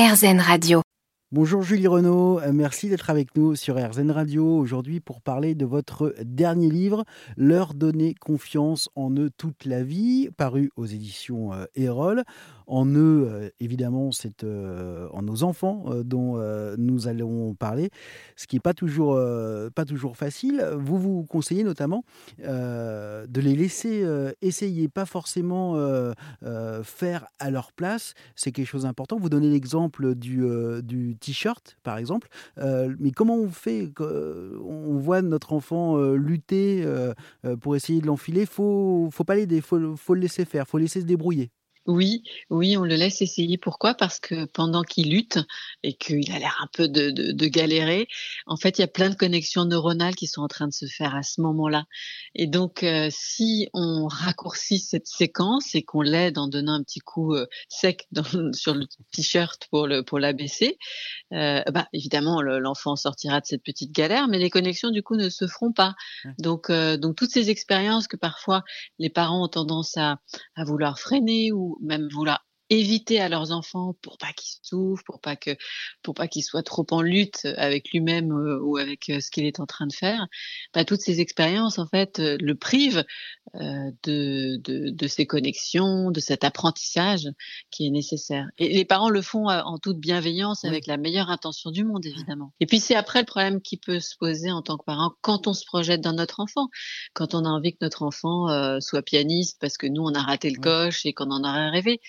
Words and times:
RZN 0.00 0.40
Radio. 0.40 0.80
Bonjour 1.30 1.62
Julie 1.62 1.86
Renaud, 1.86 2.40
euh, 2.40 2.52
merci 2.54 2.88
d'être 2.88 3.10
avec 3.10 3.36
nous 3.36 3.54
sur 3.54 3.76
RZN 3.76 4.10
Radio 4.10 4.56
aujourd'hui 4.56 4.98
pour 4.98 5.20
parler 5.20 5.54
de 5.54 5.66
votre 5.66 6.14
dernier 6.24 6.70
livre, 6.70 7.04
Leur 7.36 7.74
donner 7.74 8.14
confiance 8.14 8.88
en 8.94 9.10
eux 9.10 9.28
toute 9.36 9.66
la 9.66 9.82
vie, 9.82 10.30
paru 10.38 10.70
aux 10.76 10.86
éditions 10.86 11.52
euh, 11.52 11.66
Erol. 11.74 12.24
En 12.70 12.86
eux, 12.86 13.28
euh, 13.28 13.50
évidemment, 13.60 14.12
c'est 14.12 14.44
en 14.44 15.22
nos 15.22 15.42
enfants 15.42 15.84
dont 16.04 16.40
nous 16.78 17.08
allons 17.08 17.54
parler, 17.54 17.90
ce 18.36 18.46
qui 18.46 18.56
n'est 18.56 18.60
pas 18.60 18.74
toujours, 18.74 19.20
pas 19.74 19.84
toujours 19.84 20.16
facile. 20.16 20.64
Vous 20.78 20.98
vous 20.98 21.24
conseillez 21.24 21.64
notamment 21.64 22.04
de 22.38 23.40
les 23.40 23.56
laisser 23.56 24.06
essayer, 24.40 24.88
pas 24.88 25.06
forcément 25.06 25.74
faire 26.82 27.26
à 27.38 27.50
leur 27.50 27.72
place. 27.72 28.14
C'est 28.34 28.52
quelque 28.52 28.66
chose 28.66 28.82
d'important. 28.82 29.18
Vous 29.18 29.28
donnez 29.28 29.50
l'exemple 29.50 30.14
du, 30.14 30.42
du 30.82 31.16
t-shirt, 31.16 31.76
par 31.82 31.98
exemple. 31.98 32.28
Euh, 32.58 32.94
mais 32.98 33.10
comment 33.10 33.36
on 33.36 33.48
fait 33.48 33.90
On 34.00 34.98
voit 34.98 35.22
notre 35.22 35.52
enfant 35.52 35.98
euh, 35.98 36.16
lutter 36.16 36.82
euh, 36.84 37.14
pour 37.60 37.76
essayer 37.76 38.00
de 38.00 38.06
l'enfiler? 38.06 38.46
Faut, 38.46 39.08
faut 39.12 39.24
pas 39.24 39.34
l'aider. 39.34 39.60
Faut, 39.60 39.96
faut 39.96 40.14
le 40.14 40.20
laisser 40.20 40.44
faire. 40.44 40.66
Faut 40.66 40.78
laisser 40.78 41.00
se 41.00 41.06
débrouiller. 41.06 41.50
Oui, 41.90 42.22
oui, 42.50 42.76
on 42.76 42.84
le 42.84 42.94
laisse 42.94 43.20
essayer. 43.20 43.58
Pourquoi? 43.58 43.94
Parce 43.94 44.20
que 44.20 44.44
pendant 44.44 44.84
qu'il 44.84 45.10
lutte 45.10 45.40
et 45.82 45.92
qu'il 45.94 46.30
a 46.30 46.38
l'air 46.38 46.56
un 46.62 46.68
peu 46.72 46.86
de, 46.86 47.10
de, 47.10 47.46
galérer, 47.46 48.06
en 48.46 48.56
fait, 48.56 48.78
il 48.78 48.82
y 48.82 48.84
a 48.84 48.88
plein 48.88 49.10
de 49.10 49.16
connexions 49.16 49.64
neuronales 49.64 50.14
qui 50.14 50.28
sont 50.28 50.42
en 50.42 50.46
train 50.46 50.68
de 50.68 50.72
se 50.72 50.86
faire 50.86 51.16
à 51.16 51.24
ce 51.24 51.40
moment-là. 51.40 51.86
Et 52.36 52.46
donc, 52.46 52.84
euh, 52.84 53.08
si 53.10 53.68
on 53.74 54.06
raccourcit 54.06 54.78
cette 54.78 55.08
séquence 55.08 55.74
et 55.74 55.82
qu'on 55.82 56.02
l'aide 56.02 56.38
en 56.38 56.46
donnant 56.46 56.74
un 56.74 56.84
petit 56.84 57.00
coup 57.00 57.34
euh, 57.34 57.48
sec 57.68 58.06
dans, 58.12 58.22
sur 58.54 58.74
le 58.74 58.86
t-shirt 59.10 59.66
pour 59.72 59.88
le 59.88 60.04
pour 60.04 60.20
l'abaisser, 60.20 60.78
euh, 61.32 61.62
bah 61.72 61.88
évidemment, 61.92 62.40
l'enfant 62.40 62.94
sortira 62.94 63.40
de 63.40 63.46
cette 63.46 63.64
petite 63.64 63.90
galère, 63.90 64.28
mais 64.28 64.38
les 64.38 64.50
connexions 64.50 64.90
du 64.90 65.02
coup 65.02 65.16
ne 65.16 65.28
se 65.28 65.48
feront 65.48 65.72
pas. 65.72 65.96
Donc, 66.38 66.70
donc 66.70 67.16
toutes 67.16 67.32
ces 67.32 67.50
expériences 67.50 68.06
que 68.06 68.16
parfois 68.16 68.62
les 69.00 69.10
parents 69.10 69.44
ont 69.44 69.48
tendance 69.48 69.96
à, 69.96 70.20
à 70.54 70.62
vouloir 70.62 71.00
freiner 71.00 71.50
ou 71.50 71.79
même 71.80 72.08
vouloir 72.12 72.44
éviter 72.70 73.20
à 73.20 73.28
leurs 73.28 73.50
enfants 73.50 73.96
pour 74.00 74.16
pas 74.16 74.32
qu'ils 74.32 74.60
souffrent, 74.62 75.02
pour 75.04 75.20
pas 75.20 75.34
que, 75.34 75.56
pour 76.02 76.14
pas 76.14 76.28
qu'ils 76.28 76.44
soient 76.44 76.62
trop 76.62 76.86
en 76.92 77.02
lutte 77.02 77.46
avec 77.56 77.90
lui-même 77.90 78.30
euh, 78.30 78.60
ou 78.62 78.76
avec 78.76 79.10
euh, 79.10 79.20
ce 79.20 79.30
qu'il 79.30 79.44
est 79.44 79.58
en 79.58 79.66
train 79.66 79.88
de 79.88 79.92
faire. 79.92 80.28
Bah, 80.72 80.84
toutes 80.84 81.00
ces 81.00 81.20
expériences 81.20 81.80
en 81.80 81.86
fait 81.86 82.20
euh, 82.20 82.36
le 82.40 82.54
privent 82.54 83.04
de, 83.54 84.58
de, 84.62 84.90
de 84.90 85.06
ces 85.08 85.26
connexions, 85.26 86.12
de 86.12 86.20
cet 86.20 86.44
apprentissage 86.44 87.28
qui 87.72 87.84
est 87.84 87.90
nécessaire. 87.90 88.46
Et 88.58 88.68
les 88.68 88.84
parents 88.84 89.10
le 89.10 89.22
font 89.22 89.48
en 89.48 89.76
toute 89.78 89.98
bienveillance, 89.98 90.64
avec 90.64 90.86
la 90.86 90.96
meilleure 90.96 91.30
intention 91.30 91.72
du 91.72 91.82
monde 91.82 92.06
évidemment. 92.06 92.52
Et 92.60 92.66
puis 92.66 92.78
c'est 92.78 92.94
après 92.94 93.18
le 93.18 93.26
problème 93.26 93.60
qui 93.60 93.76
peut 93.76 93.98
se 93.98 94.16
poser 94.16 94.52
en 94.52 94.62
tant 94.62 94.76
que 94.76 94.84
parent 94.84 95.14
quand 95.20 95.48
on 95.48 95.52
se 95.52 95.64
projette 95.64 96.00
dans 96.00 96.12
notre 96.12 96.38
enfant, 96.38 96.68
quand 97.12 97.34
on 97.34 97.44
a 97.44 97.48
envie 97.48 97.72
que 97.72 97.78
notre 97.80 98.04
enfant 98.04 98.80
soit 98.80 99.02
pianiste 99.02 99.58
parce 99.60 99.76
que 99.76 99.88
nous 99.88 100.02
on 100.02 100.14
a 100.14 100.22
raté 100.22 100.48
le 100.48 100.60
coche 100.60 101.04
et 101.04 101.12
qu'on 101.12 101.32
en 101.32 101.42
aurait 101.42 101.70
rêvé. 101.70 102.00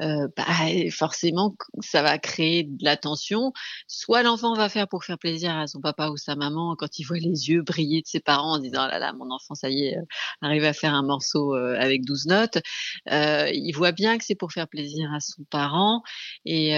Euh, 0.00 0.09
bah, 0.36 0.44
forcément, 0.90 1.54
ça 1.80 2.02
va 2.02 2.18
créer 2.18 2.64
de 2.64 2.84
la 2.84 2.96
tension. 2.96 3.52
Soit 3.86 4.22
l'enfant 4.22 4.54
va 4.54 4.68
faire 4.68 4.88
pour 4.88 5.04
faire 5.04 5.18
plaisir 5.18 5.56
à 5.56 5.66
son 5.66 5.80
papa 5.80 6.08
ou 6.08 6.16
sa 6.16 6.36
maman 6.36 6.74
quand 6.76 6.98
il 6.98 7.04
voit 7.04 7.18
les 7.18 7.50
yeux 7.50 7.62
briller 7.62 8.02
de 8.02 8.06
ses 8.06 8.20
parents 8.20 8.54
en 8.54 8.58
disant 8.58 8.84
oh 8.86 8.90
là 8.90 8.98
là, 8.98 9.12
mon 9.12 9.30
enfant, 9.30 9.54
ça 9.54 9.70
y 9.70 9.86
est, 9.86 9.96
euh, 9.96 10.02
arrive 10.42 10.64
à 10.64 10.72
faire 10.72 10.94
un 10.94 11.02
morceau 11.02 11.54
euh, 11.54 11.76
avec 11.78 12.04
12 12.04 12.26
notes. 12.26 12.58
il 13.06 13.72
voit 13.74 13.92
bien 13.92 14.18
que 14.18 14.24
c'est 14.24 14.34
pour 14.34 14.52
faire 14.52 14.68
plaisir 14.68 15.12
à 15.12 15.20
son 15.20 15.44
parent. 15.50 16.02
Et, 16.44 16.72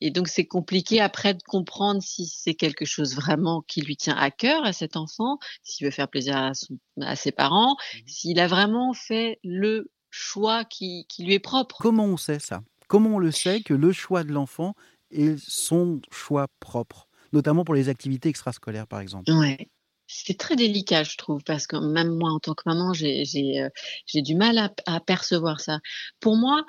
et, 0.00 0.10
donc, 0.10 0.28
c'est 0.28 0.46
compliqué 0.46 1.00
après 1.00 1.34
de 1.34 1.42
comprendre 1.42 2.02
si 2.02 2.26
c'est 2.26 2.54
quelque 2.54 2.84
chose 2.84 3.14
vraiment 3.14 3.62
qui 3.62 3.80
lui 3.80 3.96
tient 3.96 4.16
à 4.16 4.30
cœur 4.30 4.64
à 4.64 4.72
cet 4.72 4.96
enfant, 4.96 5.38
s'il 5.62 5.86
veut 5.86 5.90
faire 5.90 6.08
plaisir 6.08 6.36
à, 6.36 6.54
son, 6.54 6.78
à 7.00 7.16
ses 7.16 7.32
parents, 7.32 7.74
mmh 7.74 7.98
s'il 8.06 8.40
a 8.40 8.46
vraiment 8.46 8.92
fait 8.94 9.38
le 9.42 9.90
choix 10.10 10.64
qui, 10.64 11.06
qui 11.08 11.24
lui 11.24 11.34
est 11.34 11.40
propre. 11.40 11.76
Comment 11.80 12.04
on 12.04 12.16
sait 12.16 12.38
ça? 12.38 12.62
Comment 12.88 13.16
on 13.16 13.18
le 13.18 13.30
sait 13.30 13.60
que 13.60 13.74
le 13.74 13.92
choix 13.92 14.24
de 14.24 14.32
l'enfant 14.32 14.74
est 15.10 15.38
son 15.38 16.00
choix 16.10 16.48
propre, 16.60 17.08
notamment 17.32 17.64
pour 17.64 17.74
les 17.74 17.88
activités 17.88 18.28
extrascolaires, 18.28 18.86
par 18.86 19.00
exemple? 19.00 19.32
Ouais. 19.32 19.70
C'est 20.06 20.38
très 20.38 20.54
délicat, 20.54 21.02
je 21.02 21.16
trouve, 21.16 21.42
parce 21.44 21.66
que 21.66 21.76
même 21.76 22.14
moi, 22.14 22.30
en 22.30 22.38
tant 22.38 22.54
que 22.54 22.62
maman, 22.66 22.92
j'ai 22.92 23.24
euh, 23.58 23.68
du 24.14 24.34
mal 24.34 24.58
à, 24.58 24.70
à 24.86 25.00
percevoir 25.00 25.60
ça. 25.60 25.80
Pour 26.20 26.36
moi, 26.36 26.62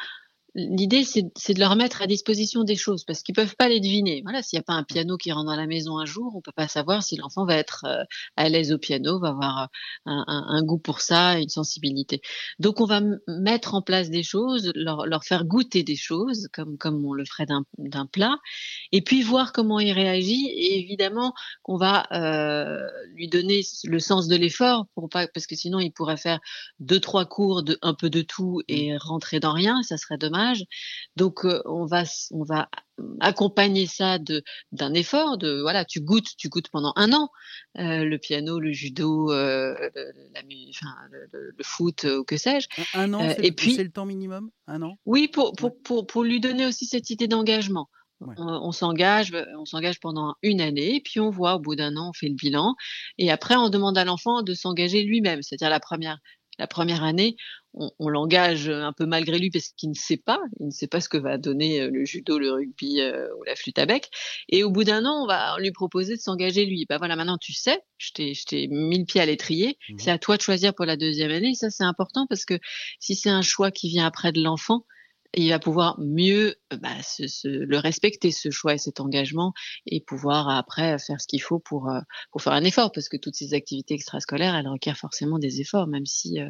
l'idée, 0.55 1.03
c'est 1.03 1.53
de 1.53 1.59
leur 1.59 1.75
mettre 1.75 2.01
à 2.01 2.07
disposition 2.07 2.63
des 2.63 2.77
choses 2.77 3.03
parce 3.03 3.21
qu'ils 3.21 3.35
peuvent 3.35 3.55
pas 3.57 3.67
les 3.67 3.81
deviner. 3.81 4.21
Voilà, 4.23 4.41
s'il 4.41 4.57
n'y 4.57 4.61
a 4.61 4.63
pas 4.63 4.73
un 4.73 4.83
piano 4.83 5.17
qui 5.17 5.31
rentre 5.31 5.47
dans 5.47 5.55
la 5.55 5.67
maison 5.67 5.97
un 5.99 6.05
jour, 6.05 6.33
on 6.35 6.41
peut 6.41 6.53
pas 6.55 6.69
savoir 6.69 7.03
si 7.03 7.17
l'enfant 7.17 7.45
va 7.45 7.55
être 7.55 7.85
euh, 7.85 8.03
à 8.38 8.47
l'aise 8.47 8.71
au 8.71 8.77
piano, 8.77 9.19
va 9.19 9.29
avoir 9.29 9.69
un, 10.05 10.63
goût 10.63 10.77
pour 10.77 11.01
ça, 11.01 11.39
une 11.39 11.49
sensibilité. 11.49 12.21
Donc, 12.59 12.79
on 12.79 12.85
va 12.85 13.01
mettre 13.27 13.75
en 13.75 13.81
place 13.81 14.09
des 14.09 14.23
choses, 14.23 14.71
leur, 14.75 15.23
faire 15.23 15.45
goûter 15.45 15.83
des 15.83 15.95
choses, 15.95 16.47
comme 16.53 16.77
comme 16.77 17.05
on 17.05 17.13
le 17.13 17.25
ferait 17.25 17.45
d'un 17.45 18.05
plat, 18.05 18.38
et 18.91 19.01
puis 19.01 19.21
voir 19.21 19.51
comment 19.51 19.79
il 19.79 19.91
réagit. 19.91 20.47
Et 20.47 20.79
évidemment, 20.79 21.33
qu'on 21.63 21.77
va 21.77 22.07
euh, 22.13 22.79
lui 23.13 23.27
donner 23.27 23.61
le 23.83 23.99
sens 23.99 24.27
de 24.27 24.35
l'effort 24.38 24.88
pour 24.95 25.09
pas, 25.09 25.27
parce 25.27 25.47
que 25.47 25.55
sinon, 25.55 25.79
il 25.79 25.91
pourrait 25.91 26.17
faire 26.17 26.39
deux 26.79 26.99
trois 26.99 27.25
cours 27.25 27.63
de 27.63 27.77
un 27.81 27.94
peu 27.94 28.09
de 28.09 28.21
tout 28.21 28.61
et 28.67 28.95
rentrer 28.97 29.39
dans 29.39 29.53
rien, 29.53 29.83
ça 29.83 29.97
serait 29.97 30.17
dommage. 30.17 30.44
Donc 31.16 31.45
euh, 31.45 31.61
on 31.66 31.85
va 31.85 32.03
on 32.31 32.44
va 32.44 32.69
accompagner 33.19 33.88
ça 33.88 34.19
de 34.19 34.44
d'un 34.72 34.94
effort 34.94 35.38
de 35.38 35.61
voilà 35.61 35.83
tu 35.85 36.00
goûtes 36.00 36.29
tu 36.38 36.47
goûtes 36.50 36.69
pendant 36.69 36.94
un 36.95 37.11
an 37.11 37.29
euh, 37.78 38.06
le 38.06 38.17
piano 38.17 38.59
le 38.59 38.72
judo 38.72 39.31
euh, 39.31 39.75
la, 40.33 40.41
enfin, 40.69 40.95
le, 41.31 41.53
foot 41.63 42.06
ou 42.06 42.23
que 42.23 42.38
sais-je. 42.38 42.67
Un, 42.94 43.13
an 43.13 43.29
et 43.38 43.51
puis 43.51 43.75
c'est 43.75 43.83
le 43.83 43.91
temps 43.91 44.06
minimum? 44.06 44.50
Un 44.67 44.81
an? 44.81 44.97
Oui 45.06 45.28
pour 45.28 45.53
pour, 45.53 45.81
pour 45.81 46.07
pour 46.07 46.23
lui 46.23 46.39
donner 46.39 46.66
aussi 46.66 46.85
cette 46.85 47.09
idée 47.09 47.27
d'engagement. 47.27 47.89
On, 48.38 48.72
s'engage, 48.72 49.35
on 49.57 49.66
s'engage 49.66 50.00
pendant 50.00 50.35
une 50.41 50.62
année, 50.62 51.01
puis 51.03 51.19
on 51.19 51.29
voit 51.29 51.56
au 51.56 51.59
bout 51.59 51.75
d'un 51.75 51.97
an, 51.97 52.09
on 52.09 52.13
fait 52.13 52.29
le 52.29 52.35
bilan, 52.35 52.75
et 53.17 53.29
après 53.29 53.56
on 53.57 53.69
demande 53.69 53.97
à 53.97 54.06
l'enfant 54.06 54.41
de 54.41 54.53
s'engager 54.53 55.03
lui-même. 55.03 55.41
C'est-à-dire 55.41 55.69
la 55.69 55.81
première, 55.81 56.19
la 56.59 56.67
première 56.67 57.03
année, 57.03 57.35
on, 57.73 58.09
l'engage 58.09 58.69
un 58.69 58.93
peu 58.93 59.05
malgré 59.05 59.38
lui 59.38 59.49
parce 59.49 59.69
qu'il 59.69 59.89
ne 59.89 59.95
sait 59.95 60.17
pas, 60.17 60.39
il 60.59 60.67
ne 60.67 60.71
sait 60.71 60.88
pas 60.88 61.01
ce 61.01 61.09
que 61.09 61.17
va 61.17 61.38
donner 61.38 61.81
euh, 61.81 61.89
le 61.91 62.05
judo, 62.05 62.39
le 62.39 62.51
rugby 62.51 63.01
euh, 63.01 63.27
ou 63.38 63.43
la 63.43 63.55
flûte 63.55 63.77
à 63.79 63.85
bec. 63.85 64.09
Et 64.49 64.63
au 64.63 64.71
bout 64.71 64.83
d'un 64.83 65.05
an, 65.05 65.23
on 65.23 65.27
va 65.27 65.57
lui 65.59 65.71
proposer 65.71 66.15
de 66.15 66.21
s'engager 66.21 66.65
lui. 66.65 66.85
Bah 66.88 66.97
voilà, 66.97 67.15
maintenant 67.15 67.38
tu 67.38 67.53
sais, 67.53 67.81
je 67.97 68.11
t'ai 68.13 68.67
mis 68.67 68.99
le 68.99 69.05
pied 69.05 69.19
à 69.21 69.25
l'étrier. 69.25 69.77
Mmh 69.89 69.95
c'est 69.97 70.11
à 70.11 70.17
toi 70.17 70.38
de 70.38 70.41
choisir 70.41 70.73
pour 70.73 70.85
la 70.85 70.97
deuxième 70.97 71.31
année. 71.31 71.53
ça, 71.53 71.69
c'est 71.69 71.83
important 71.83 72.27
parce 72.27 72.45
que 72.45 72.59
si 72.99 73.15
c'est 73.15 73.29
un 73.29 73.41
choix 73.41 73.71
qui 73.71 73.89
vient 73.89 74.05
après 74.05 74.31
de 74.31 74.41
l'enfant, 74.41 74.85
il 75.35 75.50
va 75.50 75.59
pouvoir 75.59 76.00
mieux 76.00 76.56
euh, 76.73 76.78
bah, 76.78 76.90
le 77.44 77.78
respecter, 77.78 78.31
ce 78.31 78.50
choix 78.51 78.73
et 78.73 78.78
cet 78.78 79.00
engagement, 79.00 79.53
et 79.85 80.01
pouvoir 80.01 80.50
après 80.50 80.97
faire 81.00 81.19
ce 81.19 81.28
qu'il 81.28 81.41
faut 81.41 81.59
pour, 81.59 81.90
euh, 81.90 82.00
faire 82.40 82.53
un 82.53 82.63
effort, 82.63 82.91
parce 82.91 83.09
que 83.09 83.18
toutes 83.18 83.35
ces 83.35 83.53
activités 83.53 83.94
extrascolaires, 83.94 84.56
elles 84.56 84.68
requièrent 84.68 84.97
forcément 84.97 85.40
des 85.40 85.62
efforts, 85.62 85.88
même 85.88 86.06
si 86.06 86.40
euh, 86.40 86.50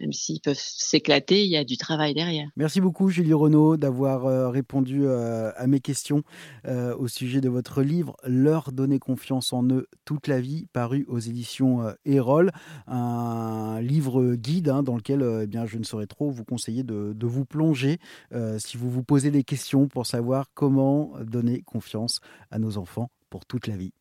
même 0.00 0.12
s'ils 0.12 0.40
peuvent 0.40 0.58
s'éclater, 0.58 1.44
il 1.44 1.50
y 1.50 1.56
a 1.56 1.64
du 1.64 1.76
travail 1.76 2.14
derrière. 2.14 2.48
Merci 2.56 2.80
beaucoup 2.80 3.10
Julie 3.10 3.32
Renaud 3.32 3.76
d'avoir 3.76 4.50
répondu 4.50 5.08
à 5.08 5.66
mes 5.66 5.80
questions 5.80 6.22
au 6.66 7.08
sujet 7.08 7.40
de 7.40 7.48
votre 7.48 7.82
livre 7.82 8.16
Leur 8.24 8.72
donner 8.72 8.98
confiance 8.98 9.52
en 9.52 9.64
eux 9.68 9.88
toute 10.04 10.26
la 10.26 10.40
vie, 10.40 10.66
paru 10.72 11.04
aux 11.08 11.18
éditions 11.18 11.94
Erol, 12.04 12.50
un 12.86 13.80
livre 13.80 14.34
guide 14.34 14.68
hein, 14.68 14.82
dans 14.82 14.96
lequel 14.96 15.40
eh 15.42 15.46
bien, 15.46 15.66
je 15.66 15.78
ne 15.78 15.84
saurais 15.84 16.06
trop 16.06 16.30
vous 16.30 16.44
conseiller 16.44 16.82
de 16.82 17.26
vous 17.26 17.44
plonger 17.44 17.98
euh, 18.32 18.58
si 18.58 18.76
vous 18.76 18.90
vous 18.90 19.02
posez 19.02 19.30
des 19.30 19.44
questions 19.44 19.88
pour 19.88 20.06
savoir 20.06 20.46
comment 20.54 21.12
donner 21.20 21.62
confiance 21.62 22.20
à 22.50 22.58
nos 22.58 22.78
enfants 22.78 23.10
pour 23.30 23.46
toute 23.46 23.66
la 23.66 23.76
vie. 23.76 23.92